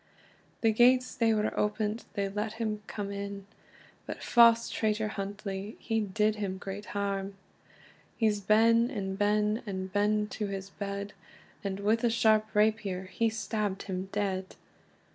[0.61, 3.45] The gates they were opent, they let him come in,
[4.07, 7.35] But fause traitor Huntly, he did him great harm.
[8.17, 11.13] He's ben and ben, and ben to his bed,
[11.63, 14.55] And with a sharp rapier he stabbed him dead.